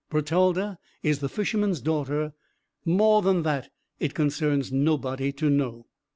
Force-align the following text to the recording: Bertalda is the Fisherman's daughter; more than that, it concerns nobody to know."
Bertalda 0.09 0.79
is 1.03 1.19
the 1.19 1.29
Fisherman's 1.29 1.79
daughter; 1.79 2.33
more 2.83 3.21
than 3.21 3.43
that, 3.43 3.69
it 3.99 4.15
concerns 4.15 4.71
nobody 4.71 5.31
to 5.33 5.47
know." 5.47 5.85